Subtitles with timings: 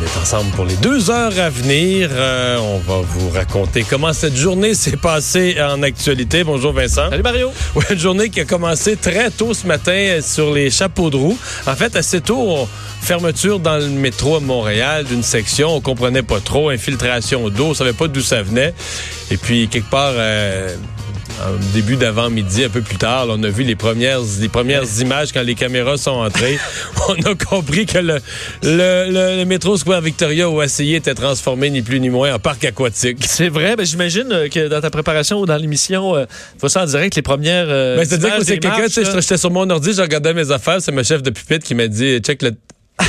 [0.00, 2.08] On est ensemble pour les deux heures à venir.
[2.12, 6.44] Euh, on va vous raconter comment cette journée s'est passée en actualité.
[6.44, 7.10] Bonjour Vincent.
[7.10, 7.50] Salut Mario.
[7.74, 11.38] Ouais, une journée qui a commencé très tôt ce matin sur les chapeaux de roue.
[11.66, 12.68] En fait, assez tôt, on-
[13.00, 15.74] fermeture dans le métro à Montréal d'une section.
[15.74, 16.68] On comprenait pas trop.
[16.70, 17.66] Infiltration d'eau.
[17.70, 18.74] On savait pas d'où ça venait.
[19.30, 20.12] Et puis, quelque part...
[20.14, 20.76] euh,
[21.40, 24.84] en début d'avant-midi, un peu plus tard, là, on a vu les premières, les premières
[25.00, 26.58] images quand les caméras sont entrées.
[27.08, 28.18] on a compris que le,
[28.62, 32.38] le, le- le métro Square Victoria au ACI était transformé ni plus ni moins en
[32.38, 33.18] parc aquatique.
[33.26, 36.24] C'est vrai, ben, j'imagine euh, que dans ta préparation ou dans l'émission, euh,
[36.60, 37.66] faut ça en direct les premières.
[37.68, 38.86] Euh, Ben, C'est-à-dire que c'est quelqu'un,
[39.20, 41.86] j'étais sur mon ordi, je regardais mes affaires, c'est ma chef de pupitre qui m'a
[41.88, 42.52] dit check le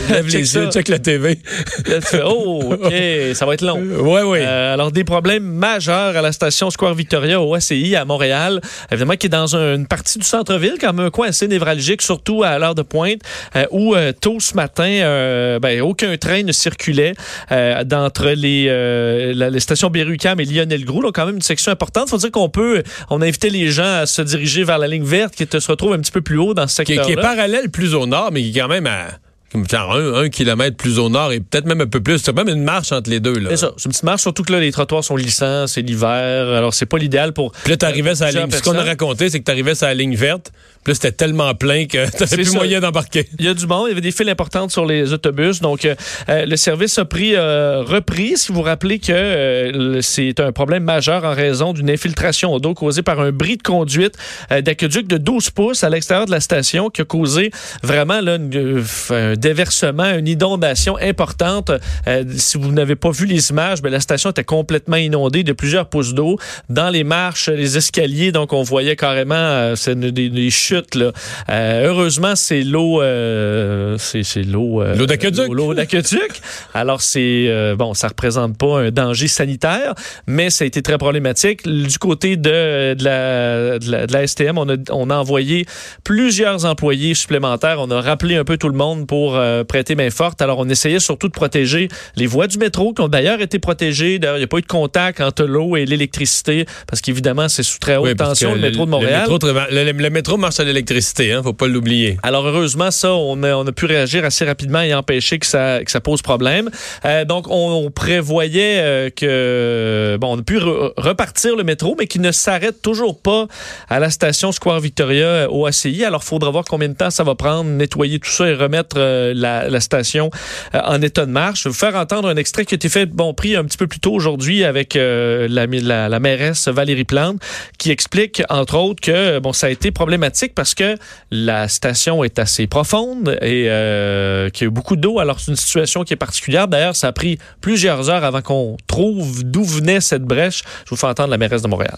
[0.09, 0.59] lève Check les ça.
[0.63, 1.39] yeux, check la TV.
[1.87, 2.93] Là, tu fais, oh, OK,
[3.33, 3.79] ça va être long.
[3.79, 4.41] ouais, ouais.
[4.43, 9.15] Euh, alors, des problèmes majeurs à la station Square Victoria au ACI à Montréal, évidemment,
[9.15, 12.43] qui est dans un- une partie du centre-ville, quand même un coin assez névralgique, surtout
[12.43, 13.21] à l'heure de pointe,
[13.55, 17.13] euh, où euh, tôt ce matin, euh, ben, aucun train ne circulait
[17.51, 21.01] euh, d'entre les, euh, la- les stations Berry-UQAM et Lionel-Groux.
[21.01, 22.09] Donc, quand même une section importante.
[22.09, 25.03] faut dire qu'on peut, on a invité les gens à se diriger vers la ligne
[25.03, 27.11] verte qui te- se retrouve un petit peu plus haut dans ce qui, secteur qui
[27.13, 29.07] est parallèle plus au nord, mais qui est quand même à
[29.51, 32.19] comme genre un, un kilomètre plus au nord et peut-être même un peu plus.
[32.19, 33.33] C'est même une marche entre les deux.
[33.49, 36.47] C'est ça, c'est une petite marche, surtout que là, les trottoirs sont lissants, c'est l'hiver,
[36.49, 37.51] alors c'est pas l'idéal pour...
[37.51, 38.51] Puis là, t'arrivais sur la ligne.
[38.51, 40.51] Ce qu'on a raconté, c'est que t'arrivais sur la ligne verte.
[40.83, 42.53] Puis là, c'était tellement plein que t'avais plus ça.
[42.57, 43.27] moyen d'embarquer.
[43.39, 45.83] Il y a du monde, il y avait des files importantes sur les autobus, donc
[45.85, 45.95] euh,
[46.29, 48.37] euh, le service a pris euh, repris.
[48.37, 52.73] Si vous vous rappelez que euh, c'est un problème majeur en raison d'une infiltration d'eau
[52.73, 54.15] causée par un bris de conduite
[54.49, 57.51] d'aqueduc de 12 pouces à l'extérieur de la station qui a causé
[57.83, 61.71] vraiment là, une- un déversement, une inondation importante.
[62.07, 65.53] Euh, si vous n'avez pas vu les images, ben, la station était complètement inondée de
[65.53, 66.37] plusieurs pouces d'eau
[66.69, 68.31] dans les marches, les escaliers.
[68.31, 70.95] Donc on voyait carrément euh, des, des chutes.
[70.95, 71.11] Là.
[71.49, 75.47] Euh, heureusement, c'est l'eau, euh, c'est l'eau, euh, L'eau d'aqueduc.
[75.51, 76.41] l'eau- d'aqueduc.
[76.73, 79.93] Alors c'est euh, bon, ça représente pas un danger sanitaire,
[80.27, 81.67] mais ça a été très problématique.
[81.67, 85.65] Du côté de, de la, de la, de la STM, on a, on a envoyé
[86.03, 87.77] plusieurs employés supplémentaires.
[87.79, 90.41] On a rappelé un peu tout le monde pour euh, prêter main forte.
[90.41, 94.19] Alors on essayait surtout de protéger les voies du métro qui ont d'ailleurs été protégées.
[94.19, 97.63] D'ailleurs, il n'y a pas eu de contact entre l'eau et l'électricité parce qu'évidemment c'est
[97.63, 99.25] sous très haute Oui, tension le métro de Montréal.
[99.27, 102.17] Le métro, tra- le- le métro marche à l'électricité, hein, faut pas l'oublier.
[102.23, 105.83] Alors heureusement, ça, on a, on a pu réagir assez rapidement et empêcher que ça,
[105.83, 106.69] que ça pose problème.
[107.05, 111.95] Euh, donc, on, on prévoyait euh, que, bon, on a pu re- repartir le métro,
[111.97, 113.47] mais qui ne s'arrête toujours pas
[113.89, 116.03] à la station Square Victoria au ACI.
[116.03, 118.95] Alors, il faudra voir combien de temps ça va prendre, nettoyer tout ça et remettre
[119.19, 119.33] euh,
[119.69, 120.29] la, station
[120.75, 121.59] euh, en état de marche.
[121.59, 123.77] Je vais vous faire entendre un extrait qui a été fait, bon, pris un petit
[123.77, 127.41] peu plus tôt aujourd'hui avec euh, la, mairesse Valérie Plante,
[127.77, 130.95] qui explique, entre autres, que, bon, ça a été problématique parce que
[131.31, 135.19] la station est assez profonde et qu'il y a eu beaucoup d'eau.
[135.19, 136.67] Alors, c'est une situation qui est particulière.
[136.67, 140.63] D'ailleurs, ça a pris plusieurs heures avant qu'on trouve d'où venait cette brèche.
[140.85, 141.97] Je vous fais entendre la mairesse de Montréal.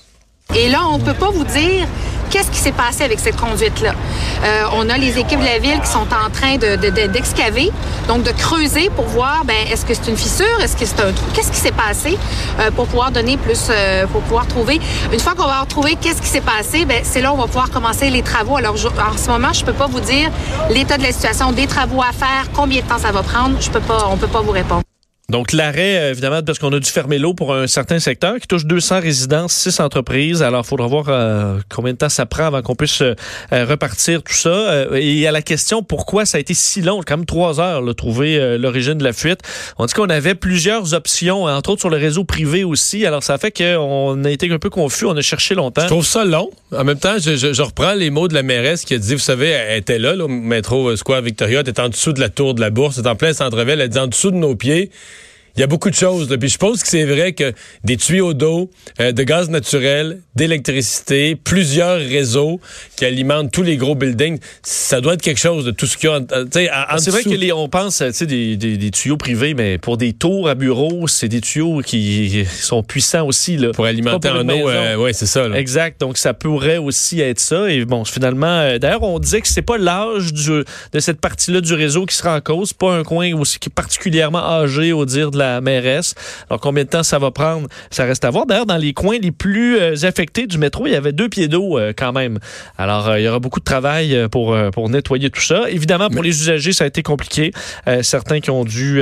[0.56, 1.88] Et là, on peut pas vous dire
[2.30, 3.92] qu'est-ce qui s'est passé avec cette conduite-là.
[4.46, 7.08] Euh, on a les équipes de la ville qui sont en train de- de- de-
[7.08, 7.70] d'excaver,
[8.08, 11.12] donc de creuser pour voir, ben, est-ce que c'est une fissure, est-ce que c'est un
[11.12, 12.18] trou, qu'est-ce qui s'est passé
[12.60, 14.80] euh, pour pouvoir donner plus, euh, pour pouvoir trouver.
[15.12, 17.48] Une fois qu'on va trouvé qu'est-ce qui s'est passé, ben, c'est là où on va
[17.48, 18.56] pouvoir commencer les travaux.
[18.56, 20.30] Alors, je- en ce moment, je peux pas vous dire
[20.70, 23.58] l'état de la situation, des travaux à faire, combien de temps ça va prendre.
[23.60, 24.84] Je peux pas, on peut pas vous répondre.
[25.32, 28.48] Donc, l'arrêt, euh, évidemment, parce qu'on a dû fermer l'eau pour un certain secteur qui
[28.48, 30.44] touche 200 résidences, 6 entreprises.
[30.44, 33.16] Alors, il faudra voir euh, combien de temps ça prend avant qu'on puisse euh,
[33.52, 34.88] repartir tout ça.
[34.94, 37.94] Et à la question pourquoi ça a été si long, quand même trois heures, là,
[37.94, 39.40] trouver l'origine de la fuite.
[39.78, 43.06] On dit qu'on avait plusieurs options, entre autres sur le réseau privé aussi.
[43.06, 45.06] Alors, ça fait qu'on a été un peu confus.
[45.06, 45.84] On a cherché longtemps.
[45.84, 46.50] Je trouve ça long.
[46.76, 49.48] En même temps, je, reprends les mots de la mairesse qui a dit, vous savez,
[49.48, 52.54] elle était là, là, au métro Square Victoria, elle était en dessous de la tour
[52.54, 54.92] de la bourse, elle était en plein centre-ville, elle dit en dessous de nos pieds.
[55.56, 56.30] Il y a beaucoup de choses.
[56.30, 56.38] Là.
[56.38, 57.54] Puis je pense que c'est vrai que
[57.84, 58.70] des tuyaux d'eau,
[59.00, 62.60] euh, de gaz naturel, d'électricité, plusieurs réseaux
[62.96, 66.10] qui alimentent tous les gros buildings, ça doit être quelque chose de tout ce qu'il
[66.10, 66.18] y a.
[66.18, 67.30] en- C'est vrai dessous.
[67.32, 70.56] que les, on pense sais, des, des, des tuyaux privés, mais pour des tours à
[70.56, 73.58] bureau, c'est des tuyaux qui sont puissants aussi.
[73.58, 73.72] Là.
[73.72, 75.48] pour alimenter pour en eau, euh, ouais, c'est ça.
[75.48, 75.58] là.
[75.58, 76.00] Exact.
[76.00, 77.70] Donc, ça pourrait aussi être ça.
[77.72, 80.66] Et bon, finalement, euh, d'ailleurs, on disait que c'est pas l'âge de
[81.00, 84.40] cette partie-là du réseau qui sera en cause, pas un coin aussi qui est particulièrement
[84.44, 86.16] âgé au dire de la mairesse.
[86.50, 88.46] Alors, combien de temps ça va prendre, ça reste à voir.
[88.46, 91.48] D'ailleurs, dans les coins les plus euh, affectés du métro, il y avait deux pieds
[91.48, 92.40] d'eau euh, quand même.
[92.78, 95.70] Alors, euh, il y aura beaucoup de travail pour, pour nettoyer tout ça.
[95.70, 97.52] Évidemment, pour les usagers, ça a été compliqué.
[97.88, 99.02] Euh, certains qui ont dû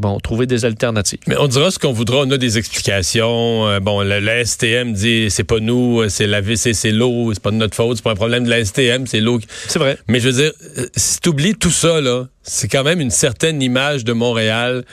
[0.00, 1.18] bon, trouver des alternatives.
[1.26, 2.18] Mais on dira ce qu'on voudra.
[2.18, 3.78] On a des explications.
[3.80, 7.56] Bon, le STM dit c'est pas nous, c'est la vie, c'est l'eau, c'est pas de
[7.56, 9.38] notre faute, c'est pas un problème de la STM, c'est l'eau.
[9.66, 9.98] C'est vrai.
[10.08, 10.52] Mais je veux dire,
[10.96, 14.84] si t'oublies tout ça, là, c'est quand même une certaine image de Montréal.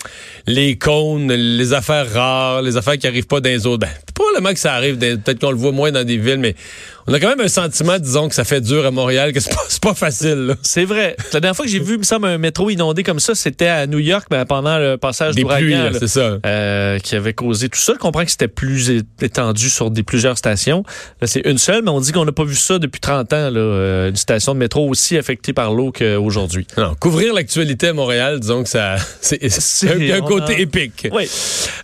[0.45, 3.79] Les cônes, les affaires rares, les affaires qui arrivent pas dans les autres.
[3.79, 6.55] Ben, probablement que ça arrive, peut-être qu'on le voit moins dans des villes, mais
[7.07, 9.53] on a quand même un sentiment, disons, que ça fait dur à Montréal, que c'est
[9.53, 10.55] pas, pas facile.
[10.63, 11.15] C'est vrai.
[11.33, 13.67] La dernière fois que j'ai vu, il me semble, un métro inondé comme ça, c'était
[13.67, 15.97] à New York ben, pendant le passage Des pluies, d'ouragan.
[15.99, 16.37] c'est ça.
[16.45, 17.93] euh, qui avait causé tout ça.
[17.93, 20.83] Je comprends que c'était plus étendu sur des plusieurs stations.
[21.21, 23.49] Là, c'est une seule, mais on dit qu'on n'a pas vu ça depuis 30 ans,
[23.51, 26.65] là, euh, une station de métro aussi affectée par l'eau qu'aujourd'hui.
[26.77, 29.41] Non, couvrir l'actualité à Montréal, disons que ça, c'est
[30.11, 31.07] un, un côté a- épique.
[31.11, 31.29] Oui.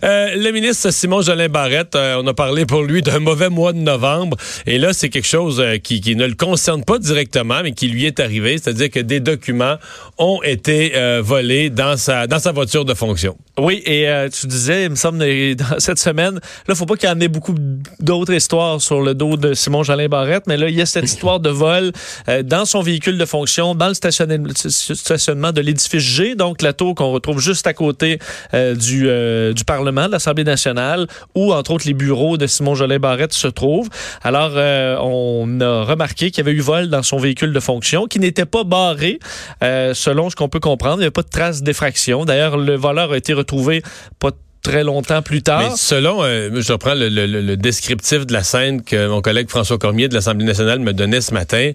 [0.04, 3.72] Euh, le ministre Simon Jolin Barrette, euh, on a parlé pour lui d'un mauvais mois
[3.72, 4.36] de novembre.
[4.66, 7.88] Et là, c'est quelque chose euh, qui, qui ne le concerne pas directement, mais qui
[7.88, 8.58] lui est arrivé.
[8.58, 9.76] C'est-à-dire que des documents
[10.18, 13.36] ont été euh, volés dans sa, dans sa voiture de fonction.
[13.58, 17.08] Oui, et euh, tu disais, il me semble, dans cette semaine, là, faut pas qu'il
[17.08, 17.54] y en ait beaucoup
[18.00, 21.04] d'autres histoires sur le dos de Simon Jolin Barrette, mais là, il y a cette
[21.12, 21.92] histoire de vol
[22.28, 26.94] euh, dans son véhicule de fonction, dans le stationnement, de l'édifice G, donc la tour
[26.94, 28.18] qu'on retrouve juste à côté
[28.52, 29.08] du,
[29.54, 33.48] du Parlement, de l'Assemblée nationale, où, entre autres, les bureaux de Simon Jolin Barrette se
[33.48, 33.88] trouvent.
[34.22, 38.06] Alors, euh, on a remarqué qu'il y avait eu vol dans son véhicule de fonction,
[38.06, 39.18] qui n'était pas barré,
[39.62, 40.96] euh, selon ce qu'on peut comprendre.
[40.96, 42.24] Il n'y avait pas de traces d'effraction.
[42.24, 43.82] D'ailleurs, le voleur a été retrouvé
[44.18, 44.30] pas
[44.62, 45.76] très longtemps plus tard.
[45.76, 50.14] Selon, euh, je reprends le descriptif de la scène que mon collègue François Cormier de
[50.14, 51.72] l'Assemblée nationale me donnait ce matin,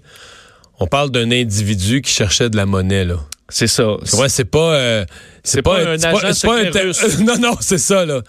[0.79, 3.18] on parle d'un individu qui cherchait de la monnaie, là.
[3.50, 3.94] C'est ça.
[4.18, 4.74] Ouais, c'est pas.
[4.76, 5.06] euh,
[5.44, 7.20] C'est pas un c'est agent c'est pas un- russe.
[7.20, 8.22] non, non, c'est ça, là.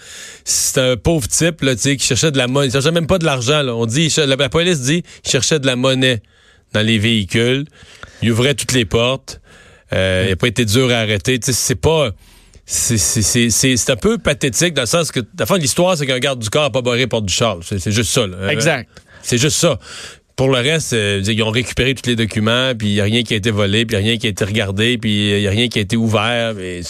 [0.44, 2.68] C'est un pauvre type, là, tu sais, qui cherchait de la monnaie.
[2.68, 3.74] Il cherchait même pas de l'argent, là.
[3.74, 6.22] On dit, la, la police dit, il cherchait de la monnaie
[6.72, 7.64] dans les véhicules.
[8.22, 9.40] Il ouvrait toutes les portes.
[9.92, 11.38] Euh, Il n'a pas été dur à arrêter.
[11.40, 12.10] Tu sais, c'est pas.
[12.66, 15.62] C'est c'est- c'est- c'est- c'est un peu pathétique dans le sens que, la fin de
[15.62, 17.56] l'histoire, c'est qu'un garde du corps n'a pas barré porte du char.
[17.62, 18.52] C'est c'est juste ça, là.
[18.52, 18.88] Exact.
[19.22, 19.78] C'est juste ça.
[20.38, 23.24] Pour le reste, euh, ils ont récupéré tous les documents, puis il n'y a rien
[23.24, 25.66] qui a été volé, puis rien qui a été regardé, puis il n'y a rien
[25.66, 26.54] qui a été ouvert.
[26.54, 26.80] mais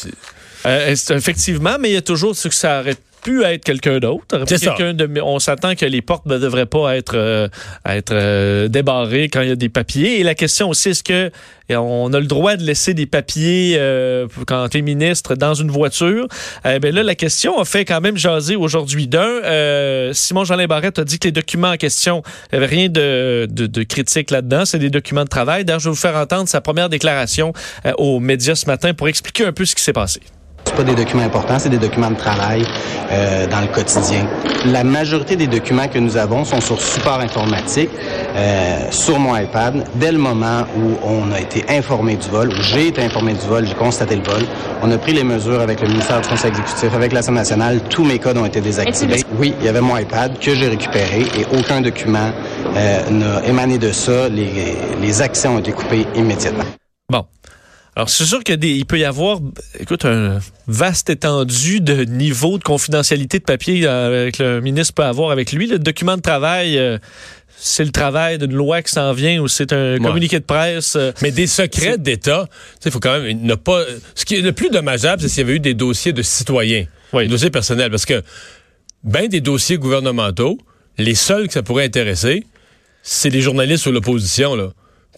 [0.67, 4.45] Euh, effectivement, mais il y a toujours ce que ça aurait pu être quelqu'un d'autre.
[4.77, 7.49] Quelqu'un de- on s'attend que les portes ne devraient pas être, euh,
[7.87, 10.21] être euh, débarrées quand il y a des papiers.
[10.21, 11.31] Et la question aussi, est-ce que
[11.71, 15.71] on a le droit de laisser des papiers euh, quand tu es ministre dans une
[15.71, 16.27] voiture?
[16.65, 19.07] Eh ben là, la question a fait quand même jaser aujourd'hui.
[19.07, 22.23] D'un, Simon Jolin Barrette a dit que les documents en question,
[22.53, 24.65] il n'y avait rien de, de, de critique là-dedans.
[24.65, 25.65] C'est des documents de travail.
[25.65, 27.53] D'ailleurs, je vais vous faire entendre sa première déclaration
[27.99, 30.21] aux médias ce matin pour expliquer un peu ce qui s'est passé.
[30.69, 32.63] C'est pas des documents importants, c'est des documents de travail
[33.11, 34.27] euh, dans le quotidien.
[34.67, 37.89] La majorité des documents que nous avons sont sur support informatique,
[38.37, 39.87] euh, sur mon iPad.
[39.95, 43.47] Dès le moment où on a été informé du vol, où j'ai été informé du
[43.47, 44.43] vol, j'ai constaté le vol,
[44.83, 47.81] on a pris les mesures avec le ministère du Conseil exécutif, avec l'Assemblée nationale.
[47.89, 49.25] Tous mes codes ont été désactivés.
[49.39, 52.31] Oui, il y avait mon iPad que j'ai récupéré et aucun document
[52.77, 54.29] euh, n'a émané de ça.
[54.29, 56.65] Les, les accès ont été coupés immédiatement.
[57.99, 59.41] Alors, c'est sûr qu'il peut y avoir,
[59.81, 60.39] écoute, un
[60.69, 65.51] vaste étendue de niveau de confidentialité de papier euh, que le ministre peut avoir avec
[65.51, 65.67] lui.
[65.67, 66.99] Le document de travail, euh,
[67.57, 70.95] c'est le travail d'une loi qui s'en vient ou c'est un communiqué de presse.
[70.95, 72.47] euh, Mais des secrets d'État,
[72.85, 73.83] il faut quand même ne pas.
[74.15, 76.85] Ce qui est le plus dommageable, c'est s'il y avait eu des dossiers de citoyens,
[77.13, 77.25] Oui.
[77.25, 78.23] des dossiers personnels, parce que
[79.03, 80.57] ben des dossiers gouvernementaux,
[80.99, 82.47] les seuls que ça pourrait intéresser,
[83.03, 84.69] c'est les journalistes ou l'opposition là.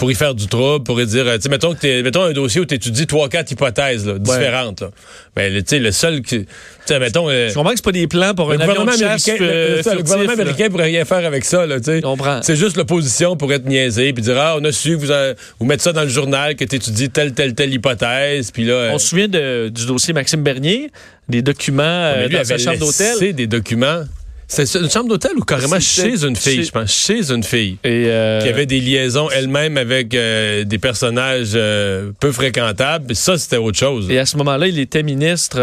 [0.00, 2.33] Pour y faire du trouble, pour y dire, euh, tu sais, mettons que mettons un
[2.33, 4.80] dossier où tu étudies trois, quatre hypothèses là, différentes.
[4.80, 4.88] Là.
[5.37, 6.47] Ben, tu sais, le seul qui, tu
[6.87, 8.97] sais, mettons, euh, Je comprends que c'est pas des plans pour le un avion gouvernement
[8.97, 10.42] de chasse américain, le- euh, le- ça, le furtif, gouvernement là.
[10.42, 12.00] américain pourrait rien faire avec ça, là, tu sais.
[12.42, 15.66] C'est juste l'opposition pour être niaisée puis dire ah on a su que vous vous
[15.66, 18.90] mettre ça dans le journal que tu étudies telle telle telle hypothèse puis là euh,
[18.95, 20.90] On se souvient de- du dossier Maxime Bernier,
[21.28, 23.35] des documents euh, mais dans sa chambre d'hôtel.
[23.35, 24.04] des documents
[24.52, 26.92] C'est une chambre d'hôtel ou carrément chez une fille, chez- je pense?
[26.92, 27.76] Chez une fille.
[27.85, 33.14] Et, euh, Qui avait des liaisons elle-même avec euh, des personnages euh, peu fréquentables.
[33.14, 34.11] Ça, c'était autre chose.
[34.11, 35.59] Et à ce moment-là, il était ministre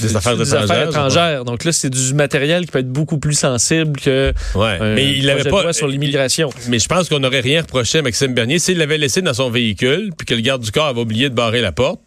[0.00, 0.40] Des Affaires
[0.88, 1.44] étrangères.
[1.44, 4.78] Donc là, c'est du matériel qui peut être beaucoup plus sensible que Ouais.
[4.94, 5.72] mais il projet avait de pas.
[5.72, 6.50] sur l'immigration.
[6.68, 9.50] Mais je pense qu'on n'aurait rien reproché à Maxime Bernier s'il l'avait laissé dans son
[9.50, 12.00] véhicule, puis que le garde du corps avait oublié de barrer la porte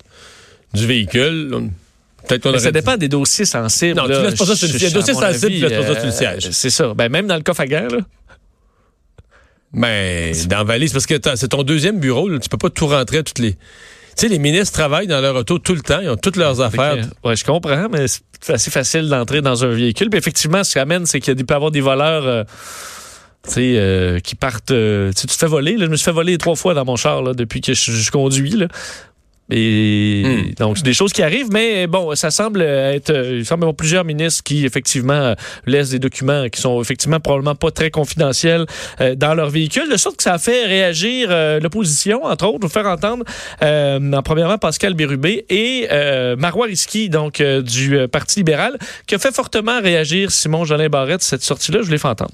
[0.74, 1.52] du véhicule.
[1.54, 1.70] on-
[2.28, 3.96] Peut-être ça dépend des dossiers sensibles.
[3.96, 4.94] Non, tu laisses pas ça sur le siège.
[4.94, 6.50] Dossier sensible, tu laisses pas ça sur le euh, siège.
[6.52, 6.94] C'est ça.
[6.94, 8.00] Ben, même dans le coffre à gants, là.
[9.74, 13.18] Ben, dans Valise, parce que c'est ton deuxième bureau, là, tu peux pas tout rentrer
[13.18, 13.54] à toutes les.
[13.54, 13.58] Tu
[14.16, 16.96] sais, les ministres travaillent dans leur auto tout le temps, ils ont toutes leurs affaires.
[17.24, 20.10] Ouais, je comprends, mais c'est assez facile d'entrer dans un véhicule.
[20.10, 22.44] Puis effectivement, ce qui amène, c'est qu'il peut y avoir des voleurs euh,
[23.44, 24.72] tu sais, euh, qui partent.
[24.72, 25.78] euh, tu sais, tu te fais voler.
[25.78, 25.86] là.
[25.86, 28.10] je me suis fait voler trois fois dans mon char là, depuis que je, je
[28.10, 28.52] conduis.
[28.52, 28.68] Là.
[29.50, 30.54] Et Hmm.
[30.60, 33.10] donc, c'est des choses qui arrivent, mais bon, ça semble être.
[33.12, 35.36] euh, Il semble avoir plusieurs ministres qui, effectivement, euh,
[35.66, 38.66] laissent des documents qui sont effectivement probablement pas très confidentiels
[39.00, 42.60] euh, dans leur véhicule, de sorte que ça a fait réagir euh, l'opposition, entre autres,
[42.62, 43.24] vous faire entendre,
[43.62, 49.20] euh, en premièrement, Pascal Bérubé et euh, Marois Risky, donc du Parti libéral, qui a
[49.20, 52.32] fait fortement réagir Simon Jolin Barrette, cette sortie-là, je l'ai fait entendre.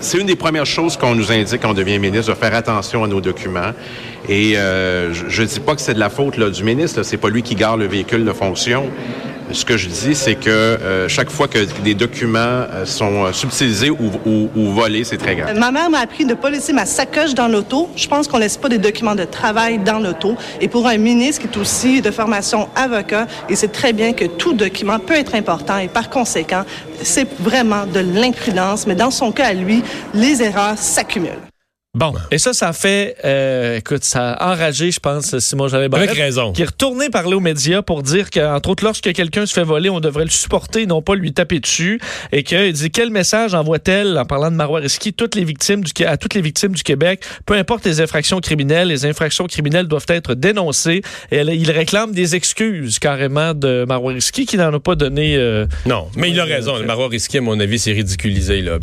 [0.00, 3.04] C'est une des premières choses qu'on nous indique quand on devient ministre, de faire attention
[3.04, 3.72] à nos documents.
[4.28, 7.16] Et euh, je ne dis pas que c'est de la faute là, du ministre, c'est
[7.16, 8.90] pas lui qui garde le véhicule de fonction.
[9.52, 13.32] Ce que je dis, c'est que euh, chaque fois que des documents euh, sont euh,
[13.32, 15.58] subtilisés ou, volés, c'est très grave.
[15.58, 17.90] Ma mère m'a appris de ne pas laisser ma sacoche dans l'auto.
[17.94, 20.36] Je pense qu'on laisse pas des documents de travail dans l'auto.
[20.60, 24.24] Et pour un ministre qui est aussi de formation avocat, il sait très bien que
[24.24, 26.64] tout document peut être important et par conséquent,
[27.02, 28.86] c'est vraiment de l'imprudence.
[28.86, 29.82] Mais dans son cas à lui,
[30.14, 31.51] les erreurs s'accumulent.
[31.94, 35.92] Bon, et ça, ça fait, euh, écoute, ça a enragé, je pense, Simon Barrette.
[35.92, 36.52] Avec raison.
[36.52, 39.90] Qui est retourné parler aux médias pour dire qu'entre autres, lorsque quelqu'un se fait voler,
[39.90, 42.00] on devrait le supporter, non pas lui taper dessus.
[42.32, 45.92] Et qu'il dit quel message envoie-t-elle, en parlant de Marois Risky, toutes les victimes du,
[46.06, 50.06] à toutes les victimes du Québec, peu importe les infractions criminelles, les infractions criminelles doivent
[50.08, 51.02] être dénoncées.
[51.30, 55.36] Et elle- il réclame des excuses carrément de Marois Risky qui n'en a pas donné.
[55.36, 56.74] euh, Non, mais il a raison.
[56.74, 58.62] euh, Marois risqué, à mon avis, c'est ridiculisé.
[58.62, 58.78] Là,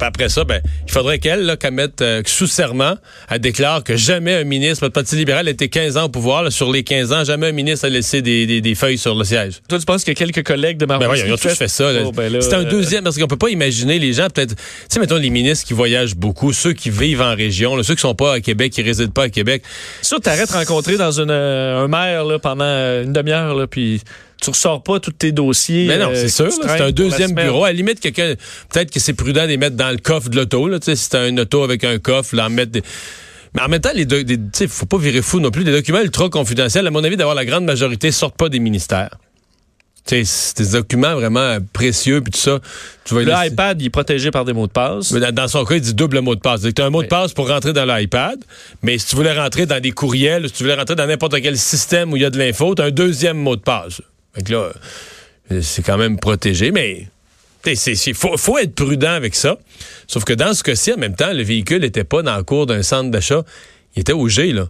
[0.00, 2.94] après ça, ben, il faudrait qu'elle, là, qu'elle mette euh, sous serment,
[3.30, 6.42] elle déclare que jamais un ministre, le Parti libéral été 15 ans au pouvoir.
[6.42, 9.14] là, sur les 15 ans, jamais un ministre a laissé des, des- des feuilles sur
[9.14, 9.60] le siège.
[9.68, 11.90] Toi, tu penses que quelques collègues de Marois Ben voyons, ils ont tous fait ça.
[12.04, 14.62] Oh, ben c'est un euh, deuxième, parce qu'on peut pas imaginer les gens, peut-être, tu
[14.88, 18.00] sais, mettons les ministres qui voyagent beaucoup, ceux qui vivent en région, là, ceux qui
[18.02, 19.62] sont pas à Québec, qui résident pas à Québec.
[20.02, 24.00] Ça, t'arrêtes de rencontrer dans une, euh, un maire là, pendant euh, une demi-heure, puis
[24.40, 25.86] tu ressors pas tous tes dossiers.
[25.86, 26.50] Mais non, euh, c'est sûr.
[26.52, 27.64] C'est un deuxième bureau.
[27.64, 28.34] À la limite, quelqu'un,
[28.72, 30.68] peut-être que c'est prudent de les mettre dans le coffre de l'auto.
[30.80, 32.82] Si c'est un auto avec un coffre, là, en mettre des...
[33.54, 35.64] Mais en même temps, les deux, des- sais, faut pas virer fou non plus.
[35.64, 39.10] Les documents ultra confidentiels, à mon avis, d'avoir la grande majorité, sortent pas des ministères.
[40.06, 42.58] C'est des documents vraiment précieux, puis tout ça.
[43.04, 45.12] Tu vas Le laisser- iPad, il est protégé par des mots de passe.
[45.12, 46.62] Mais dans, dans son cas, il dit double mot de passe.
[46.62, 48.38] Tu as un mot de passe pour rentrer dans l'iPad,
[48.82, 51.56] mais si tu voulais rentrer dans des courriels, si tu voulais rentrer dans n'importe quel
[51.56, 54.00] système où il y a de l'info, tu as un deuxième mot de passe.
[54.34, 54.72] Fait que là,
[55.52, 57.06] euh, c'est quand même protégé, mais
[57.66, 59.58] il faut, faut être prudent avec ça.
[60.06, 62.66] Sauf que dans ce cas-ci, en même temps, le véhicule n'était pas dans le cours
[62.66, 63.42] d'un centre d'achat.
[63.96, 64.68] Il était au G, là.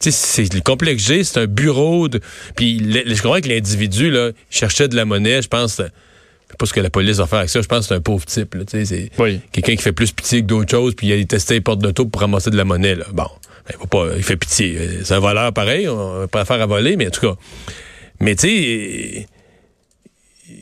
[0.00, 2.20] Tu sais, c'est le complexe G, c'est un bureau de.
[2.56, 5.80] Puis je comprends que l'individu, là, il cherchait de la monnaie, je pense.
[5.80, 5.88] euh,
[6.58, 7.60] pas ce que la police va faire avec ça.
[7.60, 8.54] Je pense que c'est un pauvre type.
[8.54, 9.40] Là, tu sais, c'est Oui.
[9.50, 12.06] quelqu'un qui fait plus pitié que d'autres choses, puis il a testé les portes d'auto
[12.06, 12.94] pour ramasser de la monnaie.
[12.94, 13.06] Là.
[13.12, 13.24] Bon,
[13.66, 14.76] ben, il, va pas, il fait pitié.
[14.78, 17.36] Euh, C'est un voleur pareil, on faire à voler, mais en tout cas.
[18.20, 19.26] Mais tu sais,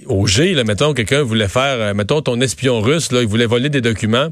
[0.06, 3.46] au G, là, mettons, quelqu'un voulait faire, euh, mettons, ton espion russe, là, il voulait
[3.46, 4.28] voler des documents.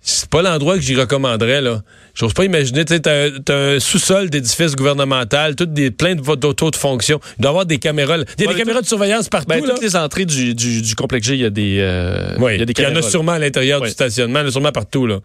[0.00, 1.82] C'est pas l'endroit que j'y recommanderais, là.
[2.14, 6.40] J'ose pas imaginer, tu sais, t'as un sous-sol d'édifice gouvernemental, toutes des, plein de votes
[6.40, 7.20] d'auto de fonction.
[7.38, 8.16] Il doit y avoir des caméras.
[8.16, 9.74] Il y a Ouais, des caméras de surveillance partout, Ben, là.
[9.74, 12.60] toutes les entrées du, du, du complexe G, il y a des, euh, Oui, il
[12.60, 13.88] y a des il y en a caméras, sûrement à l'intérieur Oui.
[13.88, 15.18] du stationnement, il y en a sûrement partout, là.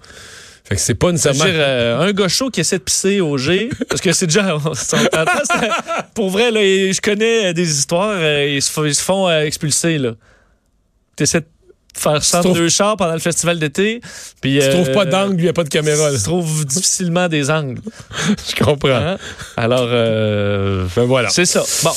[0.66, 1.44] Fait que c'est pas nécessairement...
[1.44, 4.56] dire, euh, un gars chaud qui essaie de pisser au G, parce que c'est déjà.
[4.66, 4.72] on
[6.16, 9.30] pour vrai, là, je connais euh, des histoires, euh, ils, se font, ils se font
[9.30, 9.98] expulser.
[9.98, 10.14] là.
[11.18, 11.46] Tu essaies de
[11.96, 14.02] faire ça deux chars pendant le festival d'été.
[14.42, 16.18] Puis, Tu euh, trouves pas d'angle, il n'y a pas de caméra, là.
[16.18, 17.82] Tu trouves difficilement des angles.
[18.50, 18.90] Je comprends.
[18.96, 19.18] hein?
[19.58, 21.30] Alors, euh, Ben voilà.
[21.30, 21.64] c'est ça.
[21.84, 21.92] Bon.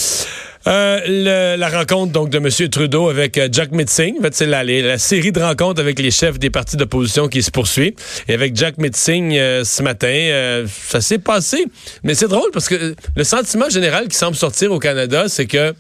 [0.67, 2.49] Euh, le- la rencontre donc de M.
[2.71, 4.19] Trudeau avec euh, Jack Mitzing.
[4.19, 7.43] En fait, c'est la, la série de rencontres avec les chefs des partis d'opposition qui
[7.43, 7.95] se poursuit.
[8.29, 11.65] Et avec Jack Mitzing euh, ce matin, euh, ça s'est passé.
[12.03, 15.73] Mais c'est drôle parce que le sentiment général qui semble sortir au Canada, c'est que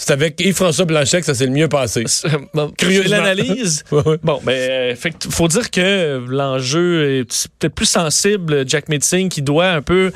[0.00, 2.04] c'est avec Yves-François Blanchet que ça s'est le mieux passé.
[2.54, 2.72] Bon,
[3.08, 3.82] l'analyse.
[3.90, 4.16] Ouais, ouais.
[4.22, 8.64] Bon, ben, fait que faut dire que l'enjeu est peut-être plus sensible.
[8.68, 10.12] Jack Mitzing qui doit un peu.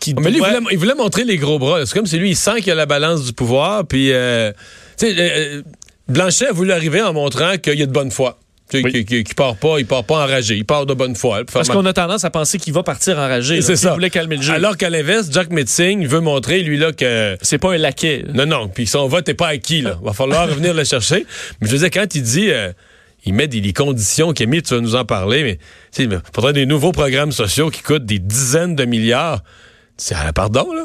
[0.00, 1.84] Qui- qui Mais lui, il voulait, il voulait montrer les gros bras.
[1.86, 3.86] C'est comme si lui, il sent qu'il a la balance du pouvoir.
[3.86, 4.52] Puis, euh,
[4.98, 5.62] tu sais, euh,
[6.08, 8.38] Blanchet a voulu arriver en montrant qu'il y a de bonne foi.
[8.74, 8.82] Oui.
[9.04, 11.42] Qu'il- qu'il part pas, il part pas enragé, il part de bonne foi.
[11.52, 13.62] Parce qu'on a tendance à penser qu'il va partir enragé.
[13.62, 13.92] C'est Il ça.
[13.94, 14.52] voulait calmer le jeu.
[14.52, 17.36] Alors qu'à l'inverse, Jack Metzing veut montrer, lui, là, que.
[17.42, 18.24] c'est pas un laquais.
[18.34, 19.98] Non, non, puis son vote n'est pas acquis, là.
[20.02, 21.26] Va falloir revenir le chercher.
[21.60, 22.50] Mais je veux dire, quand il dit.
[22.50, 22.72] euh,
[23.28, 25.58] il met des conditions qu'il a mis, tu vas nous en parler, mais
[25.98, 29.42] il faudrait des nouveaux programmes sociaux qui coûtent des dizaines de milliards.
[29.98, 30.84] C'est ah, pardon, là?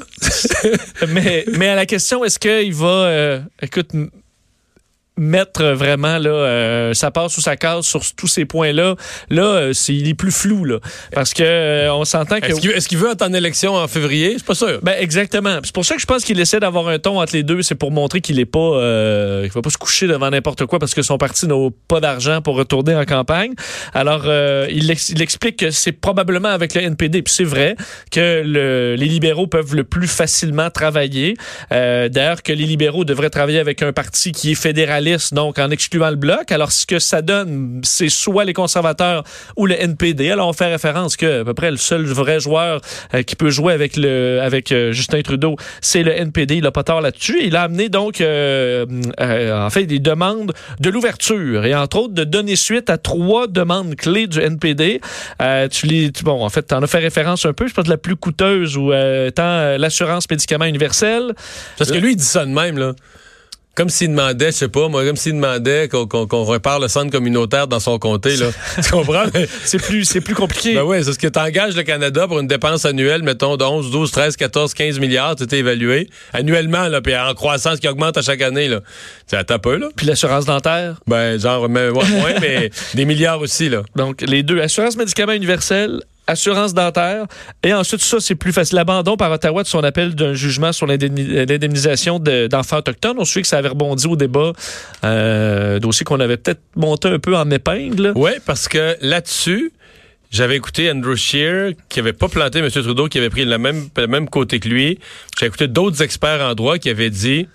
[1.10, 3.90] mais, mais à la question, est-ce qu'il va, euh, écoute,
[5.22, 8.96] mettre vraiment là, euh, sa passe ou sa case sur tous ces points-là,
[9.30, 10.80] là, euh, c'est, il est plus flou, là.
[11.14, 12.46] Parce que euh, on s'entend que.
[12.52, 14.32] Est-ce qu'il veut être en élection en février?
[14.34, 14.80] Je suis pas sûr.
[14.82, 15.60] Ben exactement.
[15.64, 17.62] C'est pour ça que je pense qu'il essaie d'avoir un ton entre les deux.
[17.62, 20.80] C'est pour montrer qu'il est pas, euh, qu'il va pas se coucher devant n'importe quoi
[20.80, 23.54] parce que son parti n'a pas d'argent pour retourner en campagne.
[23.94, 27.22] Alors euh, il, ex- il explique que c'est probablement avec le NPD.
[27.22, 27.76] Puis c'est vrai
[28.12, 31.36] que le- les libéraux peuvent le plus facilement travailler.
[31.72, 35.70] Euh, D'ailleurs que les libéraux devraient travailler avec un parti qui est fédéraliste, donc en
[35.72, 36.52] excluant le bloc.
[36.52, 39.24] Alors ce que ça donne, c'est soit les conservateurs
[39.58, 40.32] ou le NPD.
[40.32, 42.82] Alors on fait référence que à peu près le seul vrai joueur
[43.14, 46.58] euh, qui peut jouer avec le avec euh, Justin Trudeau, c'est le NPD.
[46.58, 47.40] Il a pas tort là-dessus.
[47.44, 48.86] Il a amené donc euh,
[49.20, 53.96] en fait des demandes de l'ouverture et entre autres de donner suite à trois demandes
[53.96, 55.02] clés du NPD.
[55.72, 57.68] Tu lis tu- bon en fait tu en as fait référence un peu.
[57.68, 59.30] Je pense que la plus coûteuse ou euh,
[59.78, 61.34] l'assurance médicaments universelle.
[61.78, 62.94] Parce que lui, il dit ça de même, là.
[63.74, 67.68] Comme s'il demandait, je sais pas, moi, comme s'il demandait qu'on repart le centre communautaire
[67.68, 68.48] dans son comté, là.
[68.84, 69.26] tu comprends?
[69.64, 70.76] C'est plus c'est plus compliqué.
[70.76, 73.92] Ben oui, c'est ce que t'engages le Canada pour une dépense annuelle, mettons, de 11,
[73.92, 76.10] 12, 13, 14, 15 milliards, tu t'es évalué.
[76.34, 78.82] Annuellement, là, puis en croissance qui augmente à chaque année, là.
[79.30, 79.88] Tu attends peu, là.
[79.96, 81.00] Puis l'assurance dentaire?
[81.08, 83.84] Ben, genre, mais, ouais, moins, mais des milliards aussi, là.
[83.96, 86.02] Donc, les deux, assurance médicaments universelle,
[86.32, 87.26] assurance dentaire,
[87.64, 88.76] et ensuite, ça, c'est plus facile.
[88.76, 93.18] L'abandon par Ottawa de son appel d'un jugement sur l'indemni- l'indemnisation de- d'enfants autochtones.
[93.20, 94.54] On souvient que ça avait rebondi au débat,
[95.04, 98.14] euh, dossier qu'on avait peut-être monté un peu en épingle.
[98.16, 99.72] Oui, parce que là-dessus,
[100.32, 102.70] j'avais écouté Andrew Scheer, qui avait pas planté M.
[102.70, 104.98] Trudeau, qui avait pris le même, le même côté que lui.
[105.40, 107.48] J'ai écouté d'autres experts en droit qui avaient dit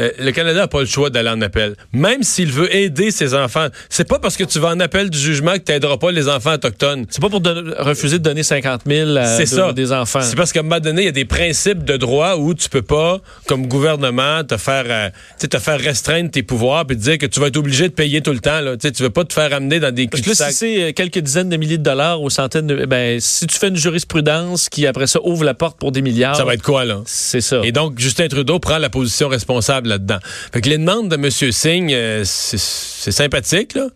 [0.00, 1.74] euh, le Canada n'a pas le choix d'aller en appel.
[1.92, 5.18] Même s'il veut aider ses enfants, c'est pas parce que tu vas en appel du
[5.18, 7.06] jugement que tu n'aideras pas les enfants autochtones.
[7.10, 7.42] C'est pas pour
[7.78, 9.72] refuser de donner 50 000 à C'est de- ça.
[9.72, 10.20] des enfants.
[10.22, 12.68] C'est parce qu'à un moment donné, il y a des principes de droit où tu
[12.68, 15.10] peux pas, comme gouvernement, te faire, euh,
[15.48, 18.20] te faire restreindre tes pouvoirs puis te dire que tu vas être obligé de payer
[18.20, 18.60] tout le temps.
[18.60, 18.76] Là.
[18.76, 20.50] Tu sais, tu veux pas te faire amener dans des Parce que là, cul-de-sac.
[20.52, 22.84] si c'est euh, quelques dizaines de milliers de dollars ou centaines de...
[22.86, 26.36] Ben, si tu fais une jurisprudence qui, après ça, ouvre la porte pour des milliards...
[26.36, 27.02] Ça va être quoi, là?
[27.06, 27.60] C'est ça.
[27.64, 30.18] Et donc, Justin Trudeau prend la position responsable là-dedans.
[30.52, 31.30] Fait que les demandes de M.
[31.30, 33.88] Singh, euh, c'est sympathique, là.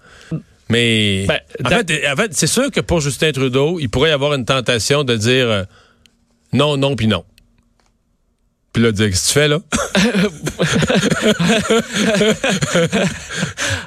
[0.68, 4.12] Mais Ben, en, fait, en fait, c'est sûr que pour Justin Trudeau, il pourrait y
[4.12, 5.62] avoir une tentation de dire euh,
[6.52, 7.24] non, non, puis non.
[8.72, 9.59] Puis là, dire, qu'est-ce que tu fais, là?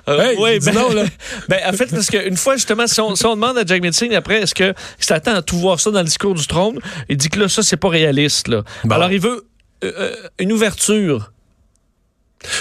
[0.07, 1.05] Euh, Hey, oui, dis non, là.
[1.49, 4.13] ben, en fait, parce qu'une fois, justement, si on, si on demande à Jack Metzing
[4.13, 7.29] après, est-ce que s'attend à tout voir ça dans le discours du trône, il dit
[7.29, 8.47] que là, ça, c'est pas réaliste.
[8.47, 8.63] Là.
[8.83, 8.93] Bon.
[8.95, 9.47] Alors, il veut
[9.83, 11.31] euh, euh, une ouverture.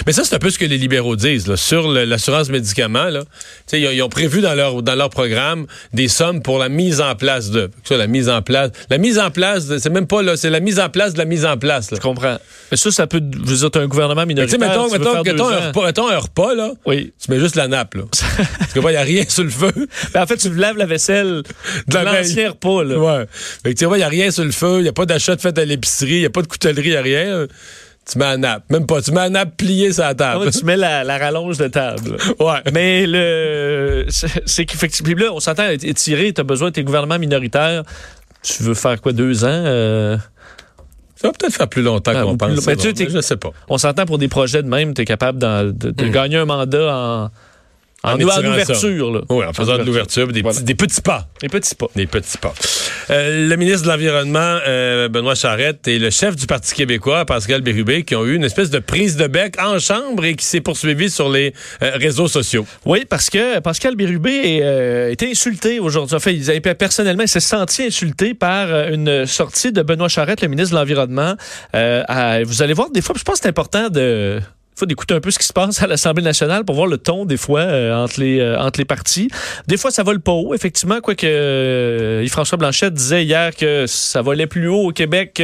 [0.05, 3.05] Mais ça, c'est un peu ce que les libéraux disent là, sur l'assurance médicaments.
[3.05, 3.23] Là.
[3.73, 7.01] Ils, ont, ils ont prévu dans leur, dans leur programme des sommes pour la mise
[7.01, 7.69] en place de.
[7.83, 8.71] Ça, la mise en place.
[8.89, 11.25] La mise en place, c'est même pas là, c'est la mise en place de la
[11.25, 11.91] mise en place.
[11.91, 11.97] Là.
[11.97, 12.37] Je comprends.
[12.71, 13.21] Mais ça, ça peut.
[13.21, 14.59] Dire, t'as un gouvernement minoritaire.
[14.59, 16.71] sais, mettons, tu mettons, mettons un, repas, mettons un repas, là.
[16.85, 17.13] Oui.
[17.23, 18.03] Tu mets juste la nappe, là.
[18.11, 19.71] Parce que, il n'y a rien sur le feu.
[20.13, 21.43] Ben, en fait, tu laves la vaisselle
[21.87, 22.83] de l'ancien repas.
[22.83, 22.97] Là.
[22.97, 23.25] Ouais.
[23.63, 25.05] Fait que, tu vois, il n'y a rien sur le feu, il n'y a pas
[25.05, 27.47] d'achat de fait à l'épicerie, il n'y a pas de coutellerie, il n'y a rien.
[28.11, 28.63] Tu mets la nappe.
[28.69, 29.01] Même pas.
[29.01, 30.45] Tu mets la nappe pliée sur la table.
[30.45, 32.17] ouais, tu mets la, la rallonge de table.
[32.39, 32.61] ouais.
[32.73, 37.83] Mais le c'est qu'effectivement, là, on s'entend étirer, tu as besoin de tes gouvernements minoritaires.
[38.43, 39.47] Tu veux faire quoi, deux ans?
[39.49, 40.17] euh,
[41.15, 42.59] Ça va peut-être faire plus longtemps Ah, qu'on plus pense.
[42.63, 43.49] ça, Mais tu sais, non, t'es- mais je sais pas.
[43.69, 46.45] on s'entend pour des projets de même, tu es capable d'en- de, de gagner un
[46.45, 47.29] mandat en,
[48.05, 49.11] en, En ouverture.
[49.13, 49.21] Là.
[49.29, 50.59] Oui, en faisant de l'ouverture, des, Voilà.
[50.61, 51.27] des petits pas.
[51.41, 51.87] Les petits pas.
[51.95, 52.53] Des petits pas.
[53.09, 57.61] Euh, le ministre de l'Environnement, euh, Benoît Charette, et le chef du Parti québécois, Pascal
[57.61, 60.61] Bérubé, qui ont eu une espèce de prise de bec en chambre et qui s'est
[60.61, 62.65] poursuivie sur les euh, réseaux sociaux.
[62.85, 66.15] Oui, parce que Pascal Bérubé a été insulté aujourd'hui.
[66.15, 70.41] Enfin, il, a- personnellement, il s'est senti insulté par euh, une sortie de Benoît Charette,
[70.41, 71.35] le ministre de l'Environnement.
[71.75, 74.39] Euh, vous allez voir, des fois, je pense que c'est important de
[74.75, 77.25] faut d'écouter un peu ce qui se passe à l'Assemblée nationale pour voir le ton
[77.25, 79.29] des fois euh, entre les euh, entre les partis.
[79.67, 84.21] Des fois ça vole pas haut effectivement quoique euh, Yves-François Blanchette disait hier que ça
[84.21, 85.41] volait plus haut au Québec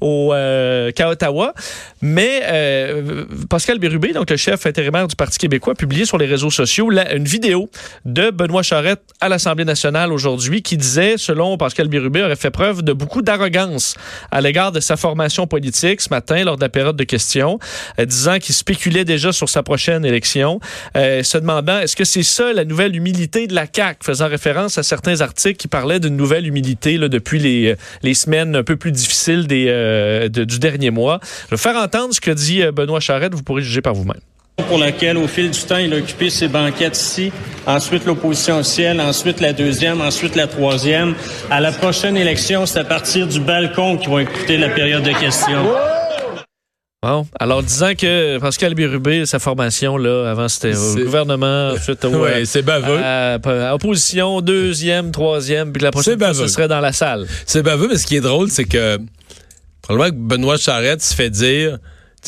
[0.00, 1.54] au, euh, qu'à Ottawa.
[2.00, 6.26] Mais euh, Pascal Bérubé, donc le chef intérimaire du Parti québécois, a publié sur les
[6.26, 7.70] réseaux sociaux la- une vidéo
[8.04, 12.82] de Benoît Charette à l'Assemblée nationale aujourd'hui qui disait, selon Pascal Bérubé, aurait fait preuve
[12.82, 13.94] de beaucoup d'arrogance
[14.32, 17.60] à l'égard de sa formation politique ce matin lors de la période de questions,
[18.00, 20.58] euh, disant qu'il spécule spéculait déjà sur sa prochaine élection,
[20.96, 24.78] euh, se demandant est-ce que c'est ça la nouvelle humilité de la CAQ, faisant référence
[24.78, 28.76] à certains articles qui parlaient d'une nouvelle humilité là, depuis les, les semaines un peu
[28.76, 31.20] plus difficiles des, euh, de- du dernier mois.
[31.50, 34.20] Je vais faire entendre ce que dit euh, Benoît Charette, vous pourrez juger par vous-même.
[34.68, 37.30] pour laquelle, au fil du temps, il a occupé ses banquettes ici,
[37.66, 41.14] ensuite l'opposition officielle, ensuite la deuxième, ensuite la troisième.
[41.50, 45.12] À la prochaine élection, c'est à partir du balcon qu'ils vont écouter la période de
[45.12, 45.66] questions.
[47.04, 52.10] Bon, alors disant que Pascal Bérubé, sa formation, là, avant c'était au gouvernement, ensuite au,
[52.22, 52.96] Ouais, euh, c'est baveux.
[52.96, 53.34] à-
[53.70, 57.26] à opposition, deuxième, troisième, puis la prochaine fois, ce serait dans la salle.
[57.44, 58.98] C'est baveux, mais ce qui est drôle, c'est que
[59.82, 61.78] probablement que Benoît Charette se fait dire,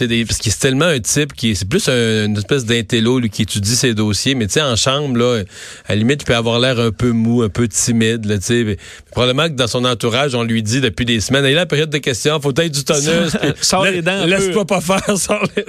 [0.01, 3.21] des- parce qu'il est tellement un type qui est- c'est plus un- une espèce d'intello
[3.21, 5.43] lui, qui étudie ses dossiers, mais tu sais, en chambre, là,
[5.87, 8.45] à la limite, il peut avoir l'air un peu mou, un peu timide, là, tu
[8.45, 8.77] sais.
[9.13, 11.91] probablement que dans son entourage, on lui dit depuis des semaines, hey, là, la période
[11.91, 13.05] de questions, faut être du tonus.
[13.41, 15.63] puis Sors les dents Laisse-toi pas faire, sors les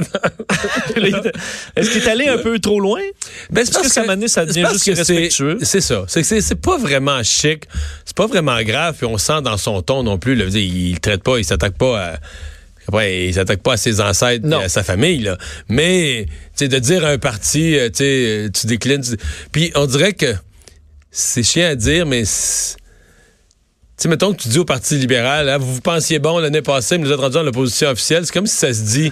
[1.11, 1.21] dents.
[1.75, 3.01] Est-ce qu'il est allé un peu trop loin?
[3.51, 5.29] Ben, Est-ce que ça m'a donné- ça c'est devient parce juste que c'est-?
[5.63, 6.03] C'est ça.
[6.07, 7.65] C'est que c'est c'est pas vraiment chic.
[8.05, 8.95] C'est pas vraiment grave.
[8.97, 10.35] Puis on sent dans son ton non plus.
[10.35, 12.17] Là, dire, il, traite pas, il s'attaque pas à.
[12.87, 14.61] Après, il s'attaque pas à ses ancêtres Non.
[14.61, 15.37] et à sa famille, là.
[15.69, 19.01] Mais, tu sais, de dire à un parti, euh, tu sais, euh, tu déclines.
[19.01, 19.17] tu-
[19.51, 20.33] Puis on dirait que
[21.11, 22.27] c'est chiant à dire, mais tu
[23.97, 26.97] sais, mettons que tu dis au Parti libéral, hein, vous vous pensiez bon l'année passée,
[26.97, 28.25] mais vous êtes rendu dans l'opposition officielle.
[28.25, 29.11] C'est comme si ça se dit,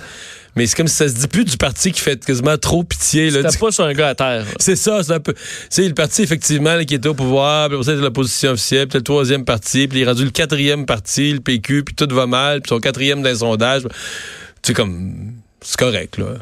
[0.56, 3.30] mais c'est comme si ça se dit plus du parti qui fait quasiment trop pitié.
[3.30, 4.46] Là, du- pas sur un gars à terre.
[4.60, 5.34] c'est ça, c'est un peu.
[5.34, 5.40] Tu
[5.70, 9.04] sais, le parti, effectivement, là, qui était au pouvoir, puis c'était l'opposition officielle, puis le
[9.04, 12.62] troisième parti, puis il est rendu le quatrième parti, le PQ, puis tout va mal,
[12.62, 13.84] puis son quatrième dans les sondages.
[13.84, 13.90] Tu
[14.68, 15.34] sais, comme.
[15.62, 16.36] C'est correct, là.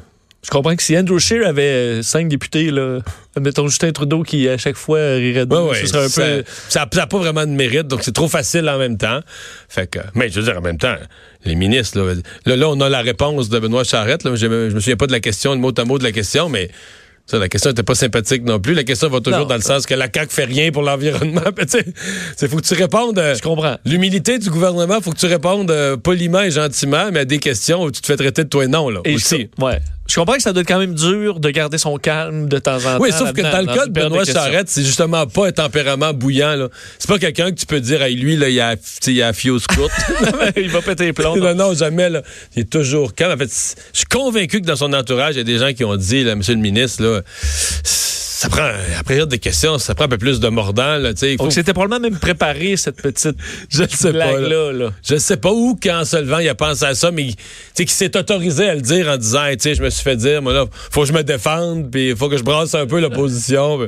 [0.43, 2.99] Je comprends que si Andrew Scheer avait euh, cinq députés, là,
[3.39, 6.43] mettons Justin Trudeau qui à chaque fois rirait de Ouais, ce serait un ça, peu.
[6.67, 9.19] ça, ça a pas vraiment de mérite, donc c'est trop facile en même temps.
[9.69, 10.95] Fait que, mais je veux dire, en même temps,
[11.45, 12.13] les ministres, là,
[12.47, 14.95] là, là, on a la réponse de Benoît Charette, là, je, me- je me souviens
[14.97, 16.71] pas de la question, le mot à mot de la question, mais
[17.27, 18.73] ça, la question n'était pas sympathique non plus.
[18.73, 21.41] La question va toujours Non, dans le sens que la CAQ fait rien pour l'environnement.
[22.36, 23.17] C'est faut que tu répondes.
[23.19, 23.77] euh, Je comprends.
[23.86, 27.84] L'humilité du gouvernement, faut que tu répondes euh, poliment et gentiment, mais à des questions
[27.84, 29.01] où tu te fais traiter de toi et non, là.
[29.06, 29.47] Et aussi.
[29.58, 29.80] ça- ouais.
[30.12, 32.76] Je comprends que ça doit être quand même dur de garder son calme de temps
[32.76, 32.97] en temps.
[33.00, 34.26] Oui, sauf que dans le cas de Benoît.
[34.26, 36.58] Charette, c'est justement pas un tempérament bouillant.
[36.58, 36.67] là.
[37.00, 38.76] C'est pas quelqu'un que tu peux dire, hey, lui, là, il a,
[39.08, 39.93] il a la fuse courte.
[40.58, 41.38] il va péter les plombs.
[41.38, 42.10] non, non, jamais.
[42.10, 42.24] Là.
[42.58, 43.32] Il est toujours calme.
[43.32, 45.86] En fait, je suis convaincu que dans son entourage, il y a des gens qui
[45.86, 47.21] ont dit, là, Monsieur le ministre, là,
[48.41, 48.63] ça prend,
[48.97, 50.97] à période de questions, ça prend un peu plus de mordant.
[50.97, 51.34] Là, tu sais.
[51.34, 53.36] il faut- Donc, c'était probablement même préparé, cette petite
[53.69, 54.17] je ne sais pas.
[54.17, 54.32] là.
[54.32, 54.71] blague-là.
[54.71, 54.89] Là.
[55.08, 57.27] Je sais pas où, quand se levant, il a pensé à ça, mais
[57.75, 60.15] qu'il s'est autorisé à le dire en disant, Hey, tu sais, je me suis fait
[60.15, 62.88] dire, moi, là, faut que je me défende, puis il faut que je brasse un
[62.88, 63.88] peu l'opposition.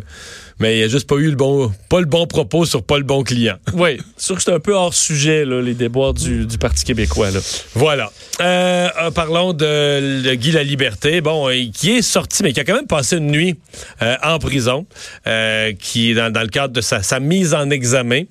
[0.59, 3.03] Mais il a juste pas eu le bon, pas le bon propos sur pas le
[3.03, 3.55] bon client.
[3.73, 7.31] Oui, sûr que c'est un peu hors sujet, là, les déboires du, du Parti québécois.
[7.31, 7.39] Là.
[7.73, 8.11] Voilà.
[8.39, 12.59] Euh, euh, parlons de, de Guy La Liberté, bon, euh, qui est sorti, mais qui
[12.59, 13.55] a quand même passé une nuit
[14.01, 14.85] euh, en prison,
[15.27, 18.23] euh, qui est dans, dans le cadre de sa, sa mise en examen,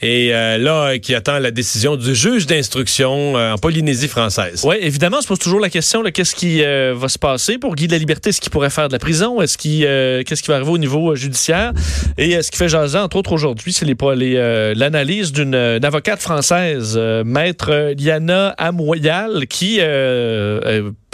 [0.00, 4.62] et là, qui attend la décision du juge d'instruction en Polynésie française.
[4.64, 7.88] Oui, évidemment, on se pose toujours la question, qu'est-ce qui va se passer pour Guy
[7.88, 8.30] de la Liberté?
[8.30, 9.42] Est-ce qu'il pourrait faire de la prison?
[9.42, 9.80] Est-ce qu'il,
[10.24, 11.16] qu'est-ce qui va arriver au niveau euh,
[12.18, 15.54] Et euh, ce qui fait jaser, entre autres, aujourd'hui, c'est les, les, euh, l'analyse d'une
[15.54, 19.80] euh, avocate française, maître Liana Amoyal, qui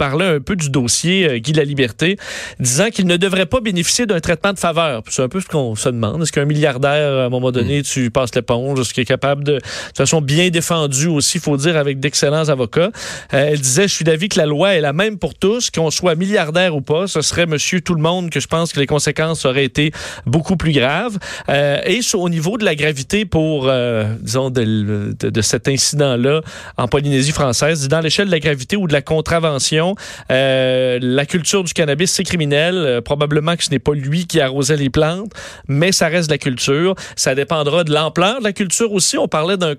[0.01, 2.17] parlait un peu du dossier euh, Guy de la Liberté,
[2.59, 5.03] disant qu'il ne devrait pas bénéficier d'un traitement de faveur.
[5.07, 6.23] C'est un peu ce qu'on se demande.
[6.23, 8.79] Est-ce qu'un milliardaire, à un moment donné, tu passes l'éponge?
[8.79, 9.59] Est-ce qu'il est capable de, de
[9.95, 12.89] façon bien défendue aussi, faut dire, avec d'excellents avocats?
[13.35, 15.91] Euh, elle disait, je suis d'avis que la loi est la même pour tous, qu'on
[15.91, 17.05] soit milliardaire ou pas.
[17.05, 19.91] Ce serait monsieur tout le monde que je pense que les conséquences auraient été
[20.25, 21.19] beaucoup plus graves.
[21.49, 24.63] Euh, et au niveau de la gravité pour, euh, disons, de,
[25.19, 26.41] de- de cet incident-là
[26.77, 29.90] en Polynésie française, dans l'échelle de la gravité ou de la contravention,
[30.31, 32.75] euh, la culture du cannabis, c'est criminel.
[32.75, 35.31] Euh, probablement que ce n'est pas lui qui arrosait les plantes,
[35.67, 36.95] mais ça reste de la culture.
[37.15, 39.17] Ça dépendra de l'ampleur de la culture aussi.
[39.17, 39.75] On parlait d'un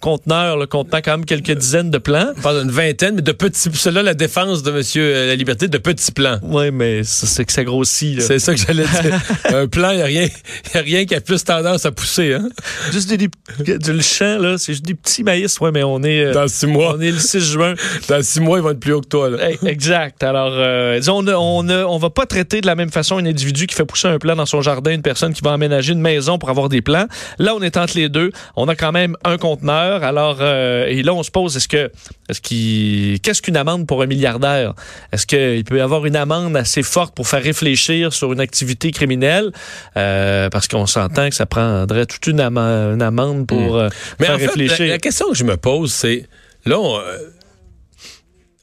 [0.00, 2.32] con- conteneur là, contenant quand même quelques dizaines de plants.
[2.36, 3.68] On parle d'une vingtaine, mais de petits.
[3.74, 6.38] Cela, la défense de Monsieur euh, La Liberté, de petits plans.
[6.42, 8.18] Oui, mais c'est que ça grossit.
[8.18, 8.24] là.
[8.24, 9.20] C'est ça que j'allais dire.
[9.54, 10.28] Un plan, il n'y a, rien-
[10.74, 12.34] y a rien qui a plus tendance à pousser.
[12.34, 12.48] Hein?
[12.92, 15.58] Juste des, des- du- le champ, là, c'est juste des petits maïs.
[15.60, 16.94] Ouais, mais on est, euh, Dans six mois.
[16.96, 17.74] on est le 6 juin.
[18.08, 19.30] Dans six mois, ils vont être plus haut que toi.
[19.30, 19.38] Là.
[19.62, 20.22] Eh, Exact.
[20.22, 23.66] Alors, euh, disons, on ne on, va pas traiter de la même façon un individu
[23.66, 26.38] qui fait pousser un plant dans son jardin, une personne qui va aménager une maison
[26.38, 27.06] pour avoir des plants.
[27.38, 28.30] Là, on est entre les deux.
[28.56, 29.93] On a quand même un conteneur.
[30.02, 31.90] Alors, euh, et là, on se pose, est-ce que,
[32.28, 34.74] est-ce qu'il, qu'est-ce qu'une amende pour un milliardaire?
[35.12, 38.90] Est-ce qu'il peut y avoir une amende assez forte pour faire réfléchir sur une activité
[38.90, 39.52] criminelle?
[39.96, 44.38] Euh, parce qu'on s'entend que ça prendrait toute une, amende pour euh, Mais faire en
[44.38, 44.86] fait, réfléchir.
[44.86, 46.26] la, la question que je me pose, c'est
[46.64, 47.00] là, on,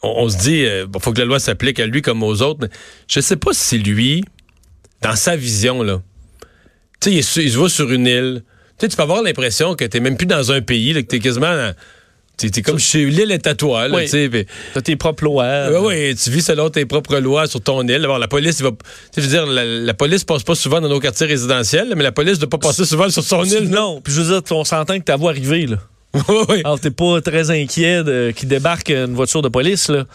[0.03, 2.67] on, on se dit, il faut que la loi s'applique à lui comme aux autres.
[3.07, 4.23] Je sais pas si lui,
[5.01, 6.01] dans sa vision, là,
[6.99, 8.43] tu sais, il, il se voit sur une île.
[8.81, 11.07] Tu sais, tu peux avoir l'impression que t'es même plus dans un pays, là, que
[11.07, 11.55] t'es quasiment...
[11.55, 11.75] dans-
[12.37, 14.07] T'es comme chez l'île est à toi, là, Oui.
[14.73, 15.67] T'as tes propres lois.
[15.69, 15.77] oui,
[16.09, 18.01] oui, tu vis selon tes propres lois sur ton île.
[18.01, 18.71] D'abord, la police, il va.
[19.15, 22.11] Je veux dire, la, la police passe pas souvent dans nos quartiers résidentiels, mais la
[22.11, 23.69] police ne doit pas passer souvent sur son île.
[23.69, 25.77] Non, puis je veux dire, on s'entend que ta voix arrivée, là.
[26.49, 26.61] Oui.
[26.65, 30.05] Alors, t'es pas très inquiet de, qu'il débarque une voiture de police, là.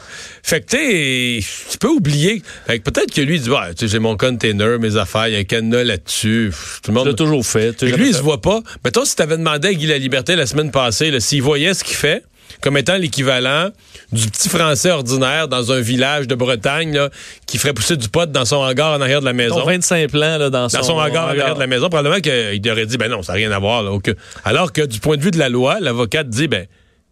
[0.42, 2.42] Fait que, tu peux oublier.
[2.66, 5.28] Fait que peut-être que lui, il dit, ouais, tu sais, j'ai mon container, mes affaires,
[5.28, 6.52] il y a un cadenas là-dessus.
[6.52, 7.06] Tout le Tu monde.
[7.08, 7.72] l'as toujours fait.
[7.74, 8.60] tu Fait que lui, il se voit pas.
[8.84, 11.82] Mettons, si t'avais demandé à Guy la Liberté la semaine passée, là, s'il voyait ce
[11.82, 12.22] qu'il fait,
[12.62, 13.70] comme étant l'équivalent
[14.12, 17.10] du petit Français ordinaire dans un village de Bretagne, là,
[17.46, 19.56] qui ferait pousser du pot dans son hangar en arrière de la maison.
[19.60, 22.20] Ton 25 plans, là, dans son, dans son hangar en arrière de la maison, probablement
[22.20, 23.82] qu'il aurait dit, ben non, ça n'a rien à voir.
[23.82, 24.14] là, aucun-
[24.44, 26.66] Alors que du point de vue de la loi, l'avocate dit, ben,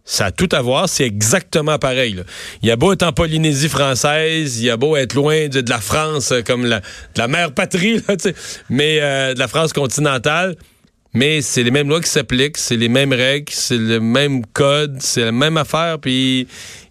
[0.06, 2.12] ça a tout à voir, c'est exactement pareil.
[2.12, 2.22] là.
[2.62, 5.60] Il y a beau être en Polynésie française, il y a beau être loin de,
[5.62, 6.84] de la France, euh, comme la, de
[7.16, 8.14] la mère patrie, là,
[8.68, 10.56] mais euh, de la France continentale.
[11.14, 14.96] Mais c'est les mêmes lois qui s'appliquent, c'est les mêmes règles, c'est le même code,
[15.00, 16.48] c'est la même affaire, puis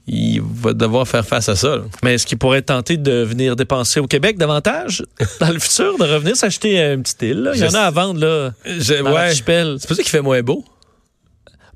[0.08, 1.76] il va devoir faire face à ça.
[1.78, 1.84] là.
[2.04, 5.04] Mais est-ce qu'il pourrait tenter de venir dépenser au Québec davantage
[5.40, 7.40] dans le futur, de revenir s'acheter une petite île?
[7.44, 7.52] là?
[7.56, 8.54] Il y en a à vendre, là.
[8.66, 9.34] Je- dans ouais.
[9.34, 10.64] C'est pour ça qu'il fait moins beau.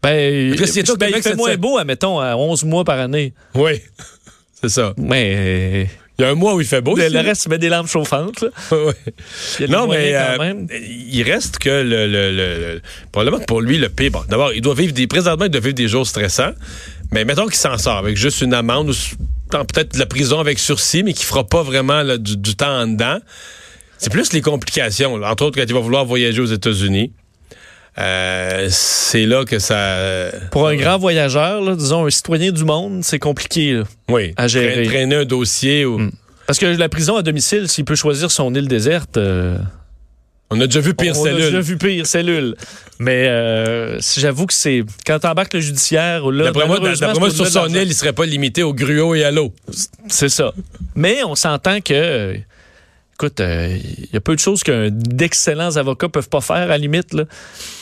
[0.02, 3.34] Ben, Parce que ben, il fait moins beau, admettons, à 11 mois par année.
[3.56, 3.82] Oui,
[4.62, 4.94] c'est ça.
[4.98, 6.96] Mais Il y a un mois où il fait beau.
[6.96, 8.44] le, reste, tu mets des lampes chauffantes.
[9.60, 10.54] Il Non, mais euh,
[11.12, 14.12] il reste que le, le- le- le- probablement pour lui le pire.
[14.12, 16.54] Bon, d'abord, il doit vivre des présentement, il doit vivre des jours stressants.
[17.12, 18.94] Mais mettons qu'il s'en sort avec juste une amende ou
[19.52, 22.82] peut-être de la prison avec sursis, mais qui fera pas vraiment là, du, du temps
[22.82, 23.20] en dedans.
[24.00, 25.14] C'est plus les complications.
[25.24, 27.12] Entre autres, quand il va vouloir voyager aux États-Unis.
[28.00, 30.30] Euh, c'est là que ça.
[30.52, 33.74] Pour un grand voyageur, là, disons un citoyen du monde, c'est compliqué.
[33.74, 33.84] là.
[34.10, 34.84] oui, à gérer.
[34.84, 35.86] tra- traîner un dossier.
[35.86, 35.98] Ou...
[36.00, 36.12] Mm.
[36.46, 39.58] Parce que la prison à domicile, s'il peut choisir son île déserte, euh,
[40.50, 41.42] On a déjà vu pire on a cellule.
[41.46, 42.56] déjà vu pire cellule.
[43.00, 47.68] Mais euh, j'avoue que c'est quand t'embarques le judiciaire, là, D'après moi, moi, sur son
[47.68, 49.54] île, il serait pas limité au gruau et à l'eau.
[50.08, 50.54] C'est ça.
[50.96, 52.36] Mais on s'entend que,
[53.20, 56.66] écoute, euh, il y a peu de choses qu'un d'excellents avocats peuvent pas faire, à
[56.68, 57.16] la limite.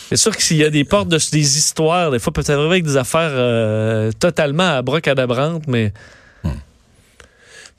[0.10, 2.86] C'est sûr que s'il y a des portes, de, des histoires, des fois, peut-être avec
[2.86, 5.92] des affaires euh, totalement abracadabrantes, mais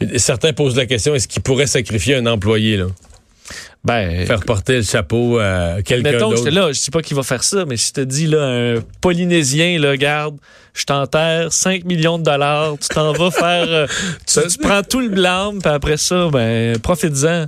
[0.00, 2.86] Et Certains posent la question est-ce qu'il pourrait sacrifier un employé, là?
[3.84, 6.36] Ben, Faire porter le chapeau à quelqu'un mettons que d'autre?
[6.38, 8.42] j'étais là, je dis pas qu'il va faire ça, mais si je te dis, là,
[8.42, 10.36] un Polynésien, là, garde,
[10.74, 13.86] je t'enterre 5 millions de dollars, tu t'en vas faire, euh,
[14.26, 17.46] tu, tu prends tout le blâme, puis après ça, ben, profites-en.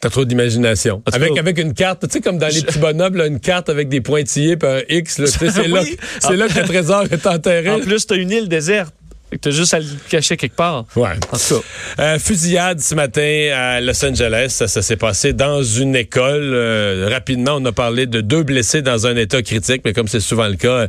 [0.00, 1.02] T'as trop d'imagination.
[1.12, 3.90] Avec, avec une carte, tu sais, comme dans les petits bonhommes, là, une carte avec
[3.90, 5.82] des pointillés puis un X, sais, là,
[6.20, 7.70] c'est là que le trésor est enterré.
[7.70, 8.94] En plus, t'as une île déserte.
[9.40, 10.84] T'as juste à le cacher quelque part.
[10.96, 11.08] Ouais.
[11.32, 11.60] En tout
[11.96, 12.02] cas.
[12.02, 14.46] Euh, fusillade ce matin à Los Angeles.
[14.50, 16.50] Ça, ça s'est passé dans une école.
[16.52, 20.20] Euh, rapidement, on a parlé de deux blessés dans un état critique, mais comme c'est
[20.20, 20.88] souvent le cas, euh,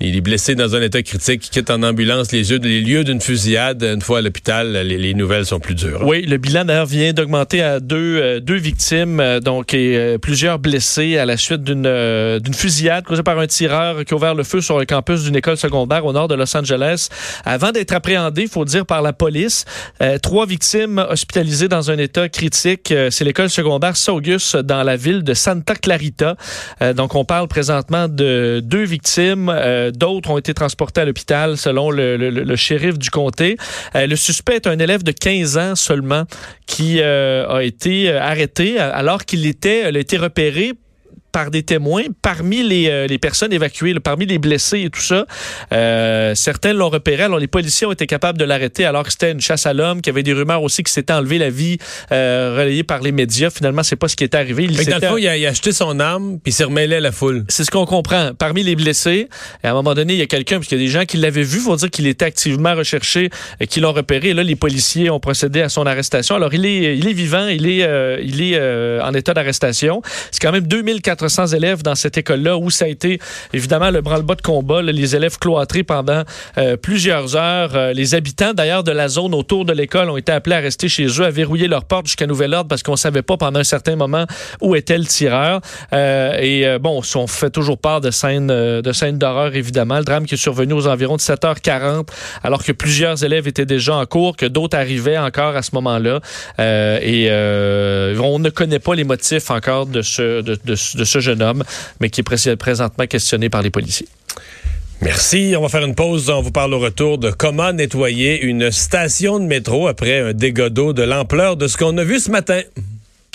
[0.00, 3.20] les blessés dans un état critique qui quittent en ambulance les, yeux- les lieux d'une
[3.20, 3.82] fusillade.
[3.82, 6.02] Une fois à l'hôpital, les, les nouvelles sont plus dures.
[6.04, 11.16] Oui, le bilan d'ailleurs vient d'augmenter à deux, euh, deux victimes, donc et plusieurs blessés
[11.18, 14.60] à la suite d'une d'une fusillade causée par un tireur qui a ouvert le feu
[14.60, 17.08] sur le campus d'une école secondaire au nord de Los Angeles.
[17.62, 19.66] Avant d'être appréhendé, il faut dire, par la police,
[20.02, 22.90] euh, trois victimes hospitalisées dans un état critique.
[22.90, 26.34] Euh, C'est l'école secondaire Saugus dans la ville de Santa Clarita.
[26.80, 29.46] Euh, donc on parle présentement de deux victimes.
[29.94, 33.56] D'autres ont été transportés à l'hôpital selon le, shérif du comté.
[33.94, 36.24] Le suspect est un élève de 15 ans seulement
[36.66, 40.72] qui a été arrêté alors qu'il était, a été repéré
[41.32, 45.00] par des témoins parmi les, euh, les personnes évacuées, là, parmi les blessés et tout
[45.00, 45.26] ça.
[45.72, 47.24] Euh, certains l'ont repéré.
[47.24, 50.00] Alors, les policiers ont été capables de l'arrêter alors que c'était une chasse à l'homme,
[50.00, 51.78] qu'il y avait des rumeurs aussi qu'il s'était enlevé la vie
[52.12, 53.50] euh, relayée par les médias.
[53.50, 54.64] Finalement, c'est pas ce qui est arrivé.
[54.64, 57.00] Il dans le fond, il a, il a acheté son arme puis s'est remêlé à
[57.00, 57.44] la foule.
[57.48, 58.32] c'est ce qu'on comprend.
[58.36, 59.28] Parmi les blessés,
[59.62, 61.16] à un moment donné, il y a quelqu'un, parce qu'il y a des gens qui
[61.16, 64.28] l'avaient vu, faut dire qu'il était activement recherché, et qui l'ont repéré.
[64.28, 66.34] Et là, les policiers ont procédé à son arrestation.
[66.34, 70.02] Alors, il est, il est vivant, il est, euh, il est euh, en état d'arrestation.
[70.30, 70.66] C'est quand même
[71.22, 73.18] 2400 élèves dans cette école-là où ça a été,
[73.52, 74.82] évidemment, le branle-bas de combat.
[74.82, 76.22] les élèves cloîtrés pendant
[76.58, 77.70] euh, plusieurs heures.
[77.74, 80.88] Euh, les habitants, d'ailleurs, de la zone autour de l'école ont été appelés à rester
[80.88, 83.64] chez eux, à verrouiller leurs portes jusqu'à nouvel ordre parce qu'on savait pas pendant un
[83.64, 84.26] certain moment
[84.60, 85.60] où était le tireur.
[85.92, 89.98] Euh, et bon, on fait toujours part de scènes de scènes d'horreur, évidemment.
[89.98, 92.08] Le drame qui est survenu aux environs de 7h40,
[92.42, 96.20] alors que plusieurs élèves étaient déjà en cours, que d'autres arrivaient encore à ce moment-là.
[96.58, 97.28] Et
[98.20, 101.64] on ne connaît pas les motifs encore de ce, de, de- de ce jeune homme,
[102.00, 104.08] mais qui est pré- présentement questionné par les policiers.
[105.00, 105.54] Merci.
[105.58, 106.30] On va faire une pause.
[106.30, 110.70] On vous parle au retour de comment nettoyer une station de métro après un dégât
[110.70, 112.60] d'eau de l'ampleur de ce qu'on a vu ce matin.